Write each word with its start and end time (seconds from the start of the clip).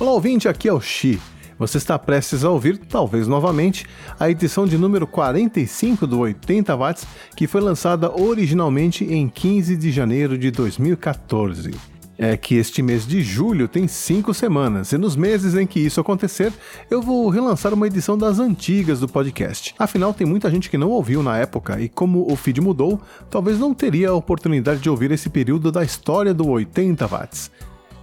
Olá, 0.00 0.12
ouvinte, 0.12 0.48
aqui 0.48 0.68
é 0.68 0.72
o 0.72 0.80
Xi. 0.80 1.20
Você 1.58 1.76
está 1.76 1.98
prestes 1.98 2.44
a 2.44 2.50
ouvir, 2.50 2.78
talvez 2.78 3.26
novamente, 3.26 3.84
a 4.18 4.30
edição 4.30 4.64
de 4.64 4.78
número 4.78 5.08
45 5.08 6.06
do 6.06 6.20
80 6.20 6.76
Watts, 6.76 7.04
que 7.34 7.48
foi 7.48 7.60
lançada 7.60 8.08
originalmente 8.08 9.04
em 9.04 9.28
15 9.28 9.76
de 9.76 9.90
janeiro 9.90 10.38
de 10.38 10.52
2014 10.52 11.72
é 12.20 12.36
que 12.36 12.56
este 12.56 12.82
mês 12.82 13.06
de 13.06 13.22
julho 13.22 13.68
tem 13.68 13.86
cinco 13.86 14.34
semanas, 14.34 14.90
e 14.90 14.98
nos 14.98 15.14
meses 15.14 15.54
em 15.54 15.64
que 15.64 15.78
isso 15.78 16.00
acontecer, 16.00 16.52
eu 16.90 17.00
vou 17.00 17.28
relançar 17.28 17.72
uma 17.72 17.86
edição 17.86 18.18
das 18.18 18.40
antigas 18.40 18.98
do 18.98 19.06
podcast. 19.06 19.72
Afinal, 19.78 20.12
tem 20.12 20.26
muita 20.26 20.50
gente 20.50 20.68
que 20.68 20.76
não 20.76 20.90
ouviu 20.90 21.22
na 21.22 21.38
época, 21.38 21.80
e 21.80 21.88
como 21.88 22.26
o 22.28 22.34
feed 22.34 22.60
mudou, 22.60 23.00
talvez 23.30 23.56
não 23.56 23.72
teria 23.72 24.10
a 24.10 24.14
oportunidade 24.14 24.80
de 24.80 24.90
ouvir 24.90 25.12
esse 25.12 25.30
período 25.30 25.70
da 25.70 25.84
história 25.84 26.34
do 26.34 26.48
80 26.48 27.06
watts. 27.06 27.52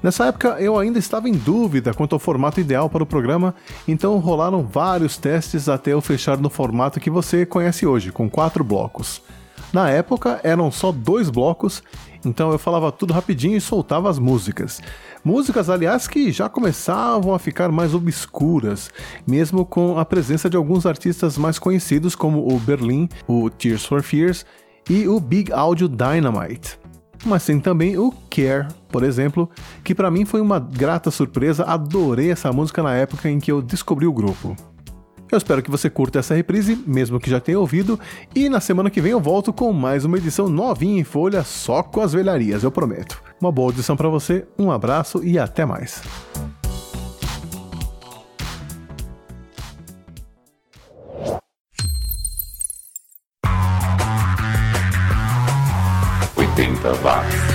Nessa 0.06 0.26
época 0.26 0.50
eu 0.60 0.78
ainda 0.78 1.00
estava 1.00 1.28
em 1.28 1.32
dúvida 1.32 1.92
quanto 1.92 2.14
ao 2.14 2.20
formato 2.20 2.60
ideal 2.60 2.88
para 2.88 3.02
o 3.02 3.08
programa, 3.08 3.56
então 3.88 4.20
rolaram 4.20 4.62
vários 4.62 5.18
testes 5.18 5.68
até 5.68 5.94
eu 5.94 6.00
fechar 6.00 6.38
no 6.38 6.48
formato 6.48 7.00
que 7.00 7.10
você 7.10 7.44
conhece 7.44 7.88
hoje, 7.88 8.12
com 8.12 8.30
quatro 8.30 8.64
blocos. 8.64 9.20
Na 9.74 9.90
época 9.90 10.40
eram 10.44 10.70
só 10.70 10.92
dois 10.92 11.32
blocos, 11.32 11.82
então 12.24 12.52
eu 12.52 12.60
falava 12.60 12.92
tudo 12.92 13.16
rapidinho 13.16 13.58
e 13.58 13.62
soltava 13.62 14.08
as 14.08 14.20
músicas. 14.20 14.80
Músicas, 15.24 15.72
aliás, 15.72 16.08
que 16.08 16.32
já 16.32 16.48
começavam 16.48 17.34
a 17.34 17.40
ficar 17.40 17.72
mais 17.72 17.96
obscuras, 17.96 18.92
mesmo 19.26 19.66
com 19.66 19.98
a 19.98 20.06
presença 20.06 20.48
de 20.48 20.56
alguns 20.56 20.86
artistas 20.86 21.36
mais 21.36 21.58
conhecidos 21.58 22.14
como 22.14 22.54
o 22.54 22.60
Berlin, 22.60 23.10
o 23.28 23.50
Tears 23.50 23.84
for 23.84 24.04
Fears 24.04 24.46
e 24.88 25.08
o 25.08 25.20
Big 25.20 25.52
Audio 25.52 25.88
Dynamite 25.88 26.85
mas 27.24 27.46
tem 27.46 27.60
também 27.60 27.98
o 27.98 28.12
Care, 28.30 28.68
por 28.90 29.04
exemplo, 29.04 29.50
que 29.84 29.96
para 29.96 30.12
mim 30.12 30.26
foi 30.26 30.42
uma 30.42 30.60
grata 30.60 31.12
surpresa, 31.12 31.64
adorei 31.64 32.32
essa 32.32 32.52
música 32.52 32.82
na 32.84 32.94
época 32.94 33.30
em 33.30 33.40
que 33.40 33.52
eu 33.52 33.62
descobri 33.62 34.06
o 34.06 34.14
grupo. 34.14 34.56
Eu 35.32 35.38
espero 35.38 35.62
que 35.62 35.72
você 35.72 35.90
curta 35.90 36.20
essa 36.20 36.36
reprise, 36.36 36.82
mesmo 36.86 37.20
que 37.20 37.30
já 37.30 37.40
tenha 37.40 37.60
ouvido, 37.60 38.00
e 38.34 38.48
na 38.48 38.60
semana 38.60 38.90
que 38.90 39.02
vem 39.02 39.12
eu 39.12 39.20
volto 39.20 39.52
com 39.52 39.74
mais 39.74 40.06
uma 40.06 40.18
edição 40.18 40.48
novinha 40.48 41.00
em 41.00 41.04
folha, 41.04 41.44
só 41.44 41.82
com 41.82 42.02
as 42.02 42.14
velharias, 42.14 42.64
eu 42.64 42.72
prometo. 42.72 43.22
Uma 43.42 43.52
boa 43.52 43.70
audição 43.70 43.98
para 43.98 44.08
você, 44.08 44.46
um 44.58 44.72
abraço 44.72 45.24
e 45.24 45.40
até 45.40 45.66
mais. 45.66 46.02
Watts. 57.04 57.55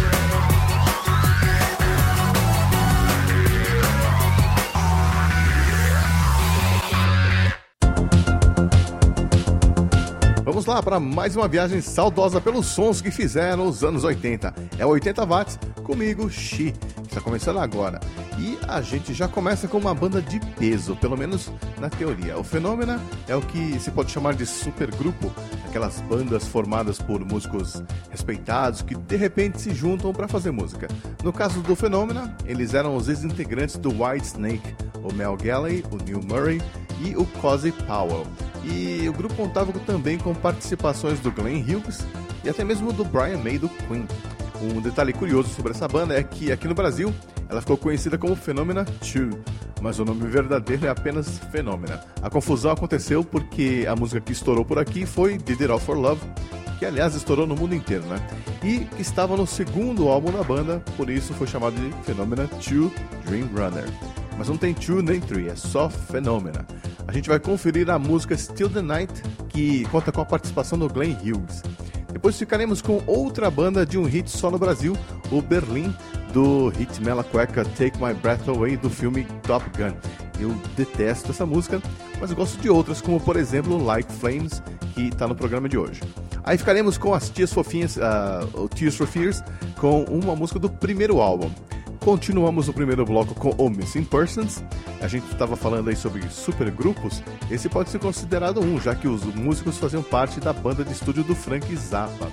Vamos 10.51 10.67
lá 10.67 10.83
para 10.83 10.99
mais 10.99 11.37
uma 11.37 11.47
viagem 11.47 11.81
saudosa 11.81 12.41
pelos 12.41 12.67
sons 12.67 13.01
que 13.01 13.13
fizeram 13.13 13.69
os 13.69 13.85
anos 13.85 14.03
80. 14.03 14.53
É 14.81 14.85
80 14.85 15.25
watts 15.25 15.57
comigo, 15.85 16.29
Xi, 16.29 16.75
está 17.09 17.21
começando 17.21 17.61
agora. 17.61 18.01
E 18.37 18.59
a 18.67 18.81
gente 18.81 19.15
já 19.15 19.29
começa 19.29 19.69
com 19.69 19.79
uma 19.79 19.95
banda 19.95 20.21
de 20.21 20.41
peso, 20.59 20.97
pelo 20.97 21.17
menos 21.17 21.53
na 21.79 21.89
teoria. 21.89 22.37
O 22.37 22.43
Fenômena 22.43 23.01
é 23.29 23.37
o 23.37 23.41
que 23.41 23.79
se 23.79 23.93
pode 23.93 24.11
chamar 24.11 24.35
de 24.35 24.45
supergrupo, 24.45 25.33
aquelas 25.69 26.01
bandas 26.01 26.49
formadas 26.49 26.99
por 26.99 27.25
músicos 27.25 27.81
respeitados 28.11 28.83
que 28.83 28.97
de 28.97 29.15
repente 29.15 29.61
se 29.61 29.73
juntam 29.73 30.13
para 30.13 30.27
fazer 30.27 30.51
música. 30.51 30.89
No 31.23 31.33
caso 31.33 31.61
do 31.61 31.77
Fenômena, 31.77 32.37
eles 32.45 32.75
eram 32.75 32.97
os 32.97 33.09
ex-integrantes 33.09 33.77
do 33.77 33.91
White 33.91 34.27
Snake, 34.27 34.75
o 34.95 35.15
Mel 35.15 35.37
Galley, 35.37 35.85
o 35.93 35.97
Neil 35.97 36.21
Murray 36.25 36.61
e 37.01 37.15
o 37.15 37.25
Cozy 37.41 37.71
Powell. 37.87 38.27
E 38.65 39.09
o 39.09 39.13
grupo 39.13 39.35
contava 39.35 39.73
também 39.81 40.19
com 40.19 40.35
participações 40.35 41.21
do 41.21 41.31
Glenn 41.31 41.63
Hughes 41.63 42.07
e 42.45 42.49
até 42.49 42.65
mesmo 42.65 42.93
do 42.93 43.05
Brian 43.05 43.39
May 43.39 43.59
do 43.59 43.69
Queen. 43.69 44.07
Um 44.63 44.81
detalhe 44.81 45.13
curioso 45.13 45.49
sobre 45.49 45.73
essa 45.73 45.89
banda 45.89 46.15
é 46.15 46.23
que 46.23 46.53
aqui 46.53 46.69
no 46.69 46.75
Brasil 46.75 47.15
ela 47.49 47.61
ficou 47.61 47.77
conhecida 47.77 48.19
como 48.19 48.37
Phenomena 48.37 48.85
2, 48.85 49.35
mas 49.81 49.99
o 49.99 50.05
nome 50.05 50.29
verdadeiro 50.29 50.87
é 50.87 50.91
apenas 50.91 51.39
Phenomena. 51.51 52.01
A 52.23 52.29
confusão 52.29 52.71
aconteceu 52.71 53.25
porque 53.25 53.87
a 53.89 53.97
música 53.97 54.21
que 54.21 54.33
estourou 54.33 54.65
por 54.65 54.79
aqui 54.79 55.07
foi 55.07 55.39
Did 55.39 55.63
It 55.63 55.73
All 55.73 55.81
For 55.81 55.97
Love, 55.97 56.21
que 56.79 56.85
aliás 56.85 57.15
estourou 57.15 57.47
no 57.47 57.57
mundo 57.57 57.75
inteiro, 57.75 58.05
né? 58.05 58.17
E 58.63 58.85
que 58.85 59.03
estava 59.03 59.37
no 59.37 59.47
segundo 59.47 60.09
álbum 60.09 60.31
da 60.31 60.43
banda, 60.43 60.83
por 60.97 61.11
isso 61.11 61.33
foi 61.35 61.47
chamado 61.47 61.75
de 61.75 61.91
Phenomena 62.05 62.47
2 62.47 62.93
Dream 63.27 63.49
Runner. 63.55 64.20
Mas 64.41 64.49
não 64.49 64.57
tem 64.57 64.73
2 64.73 65.05
nem 65.05 65.21
3, 65.21 65.53
é 65.53 65.55
só 65.55 65.91
Phenomena. 65.91 66.67
A 67.07 67.13
gente 67.13 67.29
vai 67.29 67.39
conferir 67.39 67.91
a 67.91 67.99
música 67.99 68.35
Still 68.35 68.71
the 68.71 68.81
Night, 68.81 69.13
que 69.51 69.85
conta 69.91 70.11
com 70.11 70.23
a 70.23 70.25
participação 70.25 70.79
do 70.79 70.89
Glenn 70.89 71.15
Hughes. 71.23 71.63
Depois 72.11 72.39
ficaremos 72.39 72.81
com 72.81 73.03
outra 73.07 73.51
banda 73.51 73.85
de 73.85 73.99
um 73.99 74.05
hit 74.05 74.31
só 74.31 74.51
no 74.51 74.59
Brasil, 74.59 74.97
o 75.31 75.43
Berlim, 75.43 75.95
do 76.33 76.71
hit 76.71 77.03
Mela 77.03 77.23
Cueca 77.23 77.67
Take 77.67 78.03
My 78.03 78.15
Breath 78.15 78.49
Away 78.49 78.79
do 78.79 78.89
filme 78.89 79.27
Top 79.43 79.63
Gun. 79.77 79.95
Eu 80.41 80.57
detesto 80.75 81.33
essa 81.33 81.45
música, 81.45 81.79
mas 82.19 82.33
gosto 82.33 82.59
de 82.63 82.71
outras, 82.71 83.03
como 83.03 83.21
por 83.21 83.37
exemplo 83.37 83.77
Like 83.77 84.11
Flames, 84.11 84.63
que 84.95 85.09
está 85.09 85.29
no 85.29 85.35
programa 85.35 85.69
de 85.69 85.77
hoje. 85.77 86.01
Aí 86.45 86.57
ficaremos 86.57 86.97
com 86.97 87.13
as 87.13 87.29
Tias 87.29 87.53
Fofinhas, 87.53 87.99
uh, 87.99 88.63
o 88.63 88.71
Tears 88.71 88.97
for 88.97 89.07
Fears, 89.07 89.45
com 89.79 90.05
uma 90.05 90.35
música 90.35 90.59
do 90.59 90.71
primeiro 90.71 91.21
álbum. 91.21 91.51
Continuamos 92.01 92.67
o 92.67 92.73
primeiro 92.73 93.05
bloco 93.05 93.35
com 93.35 93.51
o 93.51 93.69
Missing 93.69 94.05
Persons. 94.05 94.65
A 95.03 95.07
gente 95.07 95.31
estava 95.31 95.55
falando 95.55 95.91
aí 95.91 95.97
sobre 95.97 96.27
supergrupos. 96.31 97.23
Esse 97.51 97.69
pode 97.69 97.91
ser 97.91 97.99
considerado 97.99 98.59
um, 98.61 98.81
já 98.81 98.95
que 98.95 99.07
os 99.07 99.23
músicos 99.23 99.77
faziam 99.77 100.03
parte 100.03 100.41
da 100.41 100.53
banda 100.53 100.83
de 100.83 100.93
estúdio 100.93 101.23
do 101.23 101.35
Frank 101.35 101.77
Zappa. 101.77 102.33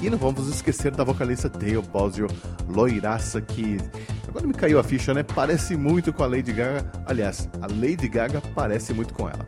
E 0.00 0.08
não 0.08 0.16
vamos 0.16 0.48
esquecer 0.48 0.92
da 0.92 1.02
vocalista 1.02 1.48
Dale 1.48 1.82
Bosio, 1.82 2.28
loiraça 2.68 3.40
que 3.40 3.78
agora 4.26 4.46
me 4.46 4.54
caiu 4.54 4.78
a 4.78 4.84
ficha, 4.84 5.12
né? 5.12 5.24
Parece 5.24 5.76
muito 5.76 6.12
com 6.12 6.22
a 6.22 6.26
Lady 6.26 6.52
Gaga. 6.52 6.90
Aliás, 7.04 7.48
a 7.60 7.66
Lady 7.66 8.08
Gaga 8.08 8.40
parece 8.54 8.94
muito 8.94 9.12
com 9.12 9.28
ela. 9.28 9.44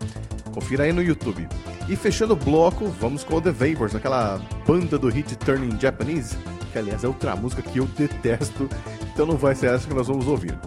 Confira 0.53 0.85
aí 0.85 0.93
no 0.93 1.03
YouTube. 1.03 1.49
E 1.89 1.97
fechando 1.97 2.35
o 2.35 2.37
bloco, 2.37 2.89
vamos 3.01 3.25
com 3.25 3.37
o 3.37 3.41
The 3.41 3.53
Vapors, 3.53 3.95
aquela 3.95 4.41
banda 4.67 4.99
do 4.99 5.09
hit 5.09 5.35
Turning 5.37 5.81
Japanese, 5.81 6.37
que 6.73 6.79
aliás 6.79 7.05
é 7.05 7.09
outra 7.09 7.37
música 7.37 7.63
que 7.63 7.79
eu 7.79 7.87
detesto, 7.87 8.69
então 9.13 9.27
não 9.27 9.37
vai 9.37 9.55
ser 9.55 9.75
essa 9.75 9.87
que 9.87 9.95
nós 9.95 10.09
vamos 10.09 10.27
ouvir. 10.27 10.59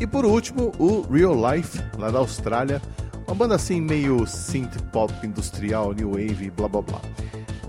E 0.00 0.06
por 0.06 0.24
último, 0.24 0.72
o 0.78 1.02
Real 1.02 1.34
Life, 1.34 1.80
lá 1.96 2.10
da 2.10 2.18
Austrália, 2.18 2.82
uma 3.26 3.34
banda 3.36 3.54
assim 3.54 3.80
meio 3.80 4.26
synth 4.26 4.76
pop 4.92 5.12
industrial, 5.24 5.92
new 5.92 6.10
wave, 6.10 6.50
blá 6.50 6.68
blá 6.68 6.82
blá. 6.82 7.00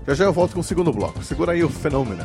Já 0.06 0.14
já 0.14 0.24
eu 0.24 0.32
volto 0.32 0.54
com 0.54 0.60
o 0.60 0.64
segundo 0.64 0.92
bloco. 0.92 1.22
Segura 1.22 1.52
aí 1.52 1.62
o 1.62 1.68
fenômeno. 1.70 2.24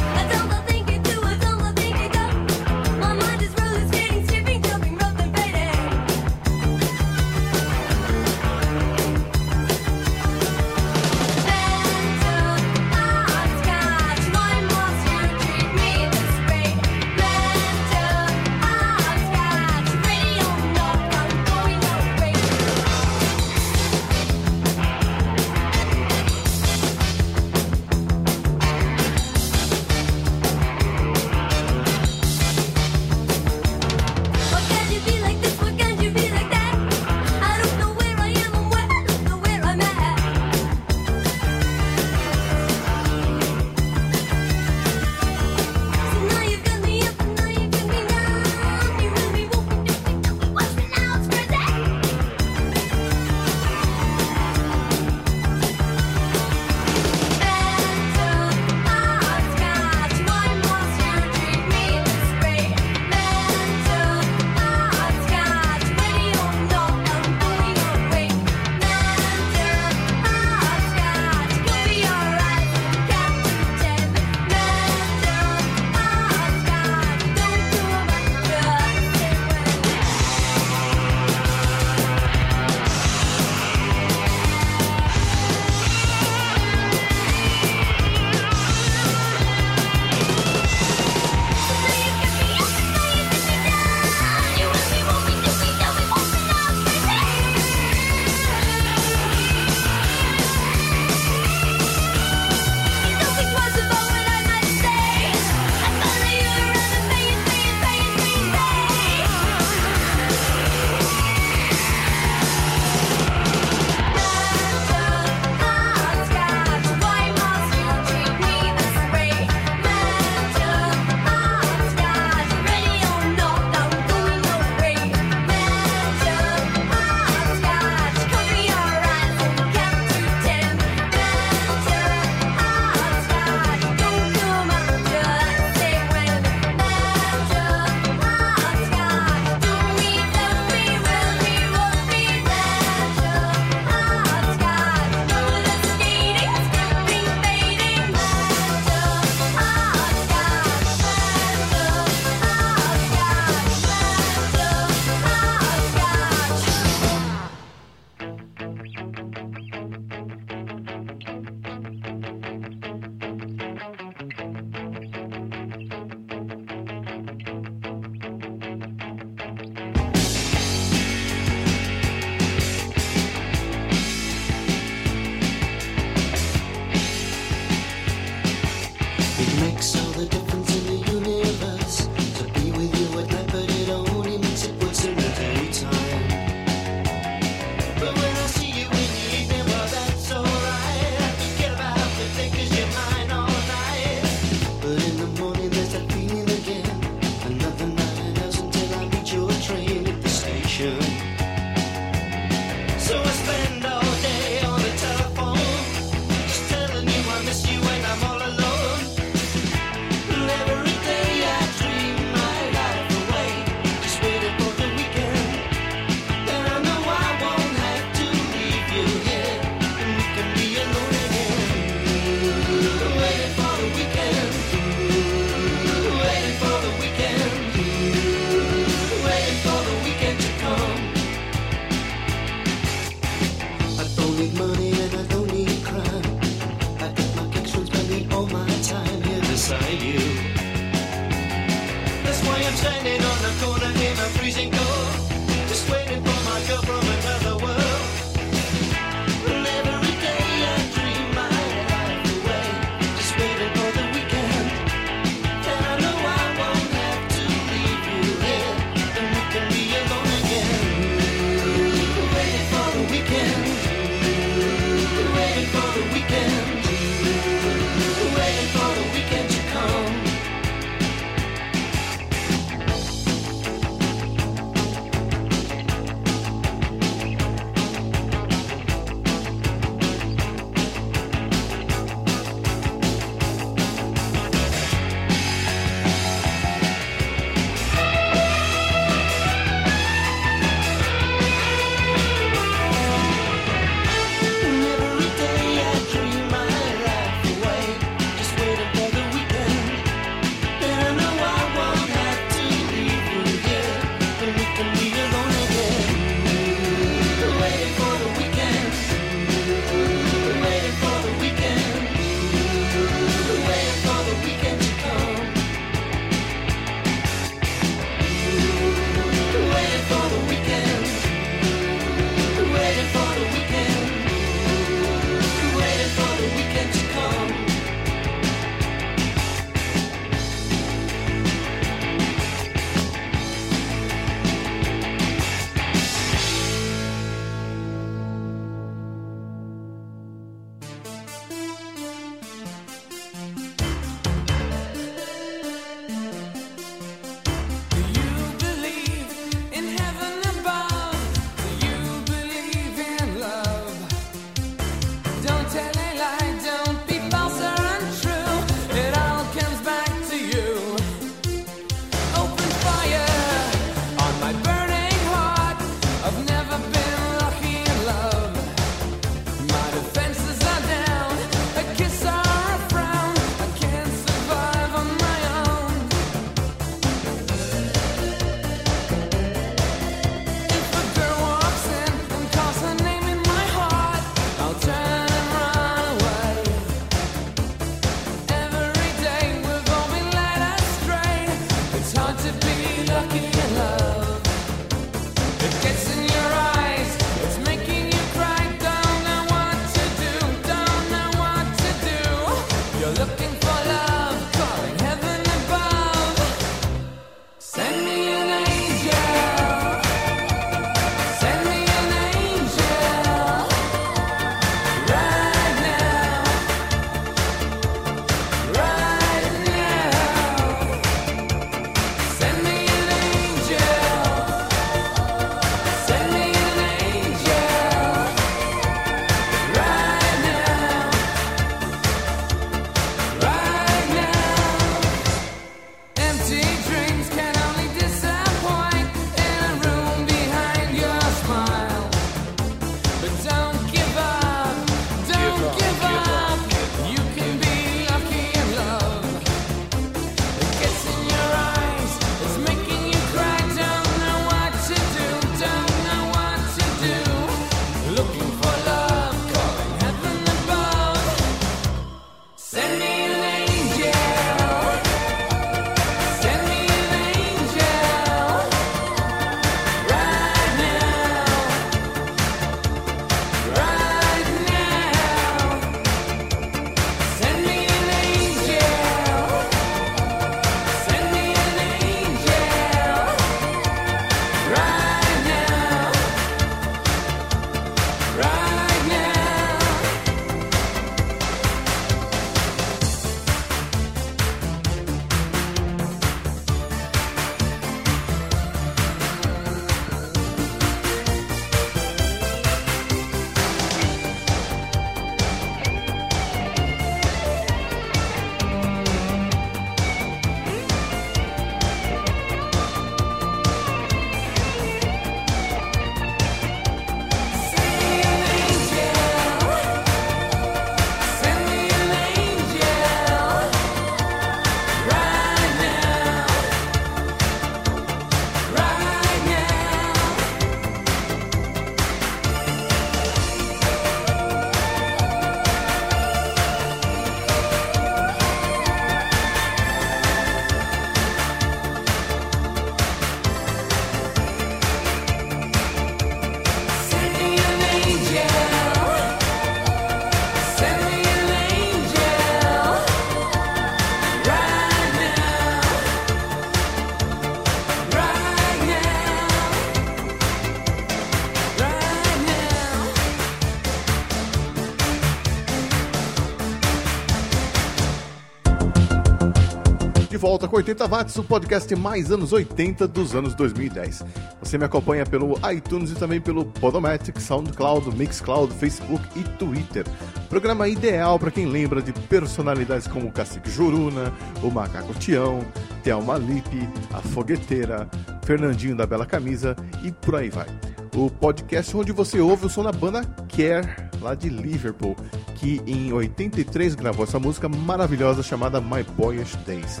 Com 570.72 570.78
80 570.78 571.06
Watts, 571.06 571.36
o 571.36 571.44
podcast 571.44 571.94
mais 571.94 572.32
anos 572.32 572.50
80 572.50 573.06
dos 573.06 573.34
anos 573.34 573.54
2010. 573.54 574.24
Você 574.62 574.78
me 574.78 574.86
acompanha 574.86 575.26
pelo 575.26 575.54
iTunes 575.70 576.10
e 576.12 576.14
também 576.14 576.40
pelo 576.40 576.64
Podomatic, 576.64 577.38
SoundCloud, 577.38 578.16
Mixcloud, 578.16 578.72
Facebook 578.72 579.22
e 579.38 579.44
Twitter. 579.58 580.06
Programa 580.48 580.88
ideal 580.88 581.38
para 581.38 581.50
quem 581.50 581.66
lembra 581.66 582.00
de 582.00 582.14
personalidades 582.14 583.06
como 583.06 583.26
o 583.26 583.32
Cacique 583.32 583.70
Juruna, 583.70 584.32
o 584.62 584.70
Macaco 584.70 585.12
Tião, 585.12 585.60
Thelma 586.02 586.38
Lippe, 586.38 586.88
a 587.12 587.20
Fogueteira, 587.20 588.08
Fernandinho 588.46 588.96
da 588.96 589.06
Bela 589.06 589.26
Camisa 589.26 589.76
e 590.02 590.10
por 590.10 590.36
aí 590.36 590.48
vai. 590.48 590.68
O 591.14 591.28
podcast 591.28 591.94
onde 591.94 592.12
você 592.12 592.40
ouve 592.40 592.64
o 592.64 592.70
som 592.70 592.82
da 592.82 592.92
banda 592.92 593.20
Care, 593.54 594.08
lá 594.22 594.34
de 594.34 594.48
Liverpool, 594.48 595.14
que 595.54 595.82
em 595.86 596.14
83 596.14 596.94
gravou 596.94 597.26
essa 597.26 597.38
música 597.38 597.68
maravilhosa 597.68 598.42
chamada 598.42 598.80
My 598.80 599.02
Boyish 599.02 599.54
Days. 599.66 600.00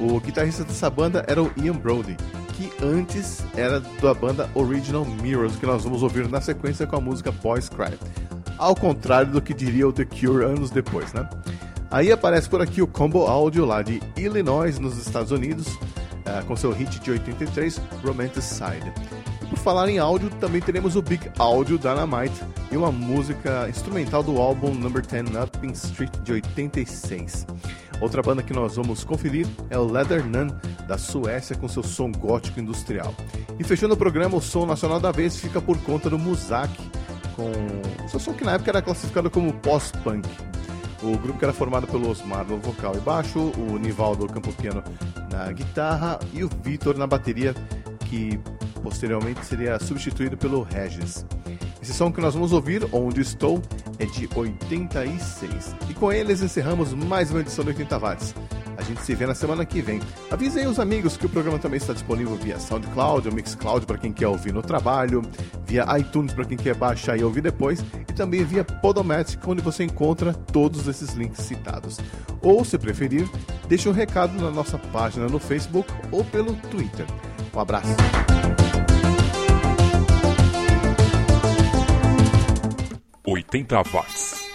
O 0.00 0.20
guitarrista 0.20 0.64
dessa 0.64 0.88
banda 0.88 1.24
era 1.26 1.42
o 1.42 1.50
Ian 1.56 1.74
Brody, 1.74 2.16
que 2.54 2.70
antes 2.82 3.44
era 3.56 3.80
da 3.80 4.14
banda 4.14 4.48
Original 4.54 5.04
Mirrors, 5.04 5.56
que 5.56 5.66
nós 5.66 5.82
vamos 5.82 6.02
ouvir 6.02 6.28
na 6.28 6.40
sequência 6.40 6.86
com 6.86 6.96
a 6.96 7.00
música 7.00 7.32
Boys 7.32 7.68
Cry. 7.68 7.98
Ao 8.56 8.74
contrário 8.74 9.32
do 9.32 9.40
que 9.42 9.52
diria 9.52 9.88
o 9.88 9.92
The 9.92 10.04
Cure 10.04 10.44
anos 10.44 10.70
depois, 10.70 11.12
né? 11.12 11.28
Aí 11.90 12.12
aparece 12.12 12.48
por 12.48 12.60
aqui 12.60 12.82
o 12.82 12.86
Combo 12.86 13.26
Audio 13.26 13.64
lá 13.64 13.82
de 13.82 14.00
Illinois, 14.16 14.78
nos 14.78 14.98
Estados 14.98 15.32
Unidos, 15.32 15.66
eh, 16.24 16.42
com 16.46 16.54
seu 16.54 16.70
hit 16.72 17.00
de 17.00 17.10
83, 17.10 17.80
Romanticide. 18.04 18.92
E 19.42 19.46
por 19.46 19.58
falar 19.58 19.88
em 19.88 19.98
áudio, 19.98 20.28
também 20.38 20.60
teremos 20.60 20.96
o 20.96 21.02
Big 21.02 21.30
Audio 21.38 21.78
Dynamite 21.78 22.44
e 22.70 22.76
uma 22.76 22.92
música 22.92 23.66
instrumental 23.68 24.22
do 24.22 24.38
álbum 24.38 24.74
Number 24.74 25.04
10 25.04 25.30
Up 25.42 25.66
in 25.66 25.70
Street 25.70 26.14
de 26.22 26.32
86. 26.32 27.46
Outra 28.00 28.22
banda 28.22 28.42
que 28.42 28.52
nós 28.52 28.76
vamos 28.76 29.02
conferir 29.02 29.46
é 29.70 29.78
o 29.78 29.84
Leather 29.84 30.24
Nun, 30.24 30.48
da 30.86 30.96
Suécia, 30.96 31.56
com 31.56 31.68
seu 31.68 31.82
som 31.82 32.12
gótico 32.12 32.60
industrial. 32.60 33.12
E 33.58 33.64
fechando 33.64 33.94
o 33.94 33.96
programa, 33.96 34.36
o 34.36 34.40
som 34.40 34.64
nacional 34.64 35.00
da 35.00 35.10
vez 35.10 35.36
fica 35.38 35.60
por 35.60 35.76
conta 35.78 36.08
do 36.08 36.18
Muzak, 36.18 36.72
com 37.34 38.08
seu 38.08 38.20
som 38.20 38.32
que 38.32 38.44
na 38.44 38.52
época 38.52 38.70
era 38.70 38.82
classificado 38.82 39.30
como 39.30 39.52
pós-punk. 39.52 40.28
O 41.02 41.16
grupo 41.18 41.38
que 41.38 41.44
era 41.44 41.52
formado 41.52 41.86
pelo 41.86 42.08
Osmar 42.08 42.44
no 42.44 42.58
vocal 42.58 42.94
e 42.96 43.00
baixo, 43.00 43.52
o 43.56 43.78
Nivaldo 43.78 44.26
Campopiano 44.26 44.82
na 45.30 45.52
guitarra 45.52 46.18
e 46.32 46.42
o 46.42 46.48
Vitor 46.62 46.96
na 46.96 47.06
bateria, 47.06 47.54
que 48.06 48.38
posteriormente 48.82 49.44
seria 49.44 49.78
substituído 49.78 50.36
pelo 50.36 50.62
Regis. 50.62 51.24
Som 51.92 52.12
que 52.12 52.20
nós 52.20 52.34
vamos 52.34 52.52
ouvir, 52.52 52.86
Onde 52.92 53.20
Estou, 53.20 53.62
é 53.98 54.04
de 54.04 54.28
86. 54.34 55.74
E 55.88 55.94
com 55.94 56.12
eles 56.12 56.42
encerramos 56.42 56.92
mais 56.92 57.30
uma 57.30 57.40
edição 57.40 57.64
do 57.64 57.68
80 57.68 57.98
Watts. 57.98 58.34
A 58.76 58.82
gente 58.82 59.02
se 59.02 59.14
vê 59.14 59.26
na 59.26 59.34
semana 59.34 59.64
que 59.64 59.82
vem. 59.82 60.00
Avisem 60.30 60.66
os 60.68 60.78
amigos 60.78 61.16
que 61.16 61.26
o 61.26 61.28
programa 61.28 61.58
também 61.58 61.78
está 61.78 61.92
disponível 61.92 62.36
via 62.36 62.60
SoundCloud 62.60 63.26
ou 63.26 63.34
Mixcloud 63.34 63.84
para 63.84 63.98
quem 63.98 64.12
quer 64.12 64.28
ouvir 64.28 64.52
no 64.52 64.62
trabalho, 64.62 65.22
via 65.66 65.84
iTunes 65.98 66.32
para 66.32 66.44
quem 66.44 66.56
quer 66.56 66.76
baixar 66.76 67.18
e 67.18 67.24
ouvir 67.24 67.40
depois, 67.40 67.84
e 68.08 68.12
também 68.12 68.44
via 68.44 68.62
Podomatic, 68.62 69.40
onde 69.48 69.62
você 69.62 69.82
encontra 69.82 70.32
todos 70.32 70.86
esses 70.86 71.14
links 71.14 71.44
citados. 71.44 71.98
Ou, 72.40 72.64
se 72.64 72.78
preferir, 72.78 73.28
deixe 73.66 73.88
um 73.88 73.92
recado 73.92 74.40
na 74.40 74.50
nossa 74.50 74.78
página 74.78 75.26
no 75.26 75.40
Facebook 75.40 75.92
ou 76.12 76.24
pelo 76.24 76.54
Twitter. 76.70 77.06
Um 77.52 77.58
abraço. 77.58 77.96
80 83.36 83.92
watts. 83.92 84.47